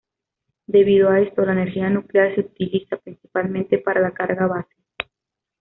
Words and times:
Debido 0.65 1.11
a 1.11 1.19
esto, 1.19 1.43
la 1.45 1.51
energía 1.51 1.87
nuclear 1.91 2.33
se 2.33 2.41
utiliza 2.41 2.97
principalmente 2.97 3.77
para 3.77 4.01
la 4.01 4.09
carga 4.09 4.47
base. 4.47 4.75